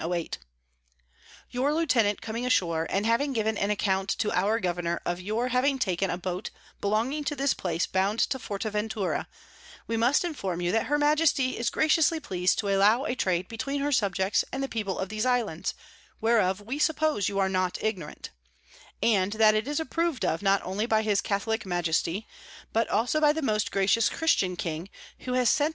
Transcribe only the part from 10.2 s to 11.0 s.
inform you that her